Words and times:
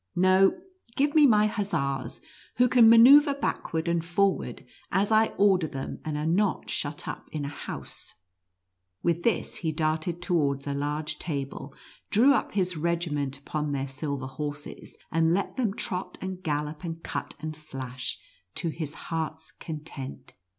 No, 0.15 0.59
give 0.95 1.13
me 1.13 1.27
my 1.27 1.45
hussars, 1.45 2.21
who 2.55 2.67
can 2.67 2.89
manoeuvre 2.89 3.35
backward 3.35 3.87
and 3.87 4.03
for 4.03 4.35
ward, 4.35 4.65
as 4.91 5.11
I 5.11 5.27
order 5.37 5.67
them, 5.67 5.99
and 6.03 6.17
are 6.17 6.25
not 6.25 6.71
shat 6.71 7.07
up 7.07 7.29
in 7.31 7.45
a 7.45 7.49
house." 7.49 8.15
\Yith 9.05 9.21
this, 9.21 9.57
he 9.57 9.71
darted 9.71 10.19
towards 10.19 10.65
a 10.65 10.73
large 10.73 11.19
table, 11.19 11.75
drew 12.09 12.33
up 12.33 12.53
his 12.53 12.75
regiment 12.75 13.37
upon 13.37 13.73
their 13.73 13.87
silver 13.87 14.25
horses, 14.25 14.97
and 15.11 15.35
let 15.35 15.55
them 15.55 15.71
trot 15.71 16.17
and 16.19 16.41
gallop, 16.41 16.83
and 16.83 17.03
cut 17.03 17.35
and 17.39 17.55
slash, 17.55 18.17
to 18.55 18.69
his 18.69 18.95
heart's 18.95 19.51
content. 19.51 20.33